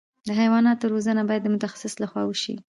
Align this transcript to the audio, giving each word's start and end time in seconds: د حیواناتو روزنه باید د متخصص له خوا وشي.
د 0.27 0.29
حیواناتو 0.39 0.85
روزنه 0.93 1.21
باید 1.29 1.41
د 1.43 1.47
متخصص 1.55 1.93
له 2.01 2.07
خوا 2.11 2.23
وشي. 2.25 2.55